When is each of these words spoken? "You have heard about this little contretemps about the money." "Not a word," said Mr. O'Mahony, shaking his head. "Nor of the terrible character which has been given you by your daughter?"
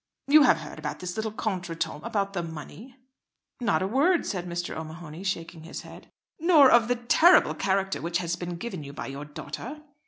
"You 0.27 0.41
have 0.41 0.61
heard 0.61 0.79
about 0.79 0.97
this 0.97 1.15
little 1.15 1.31
contretemps 1.31 2.03
about 2.07 2.33
the 2.33 2.41
money." 2.41 2.95
"Not 3.59 3.83
a 3.83 3.87
word," 3.87 4.25
said 4.25 4.47
Mr. 4.49 4.75
O'Mahony, 4.75 5.23
shaking 5.23 5.61
his 5.61 5.81
head. 5.81 6.09
"Nor 6.39 6.71
of 6.71 6.87
the 6.87 6.95
terrible 6.95 7.53
character 7.53 8.01
which 8.01 8.17
has 8.17 8.35
been 8.35 8.55
given 8.55 8.83
you 8.83 8.93
by 8.93 9.05
your 9.05 9.25
daughter?" 9.25 9.83